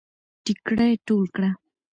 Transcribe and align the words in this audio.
ټيکړی 0.43 0.91
ټول 1.07 1.23
کړه 1.35 1.49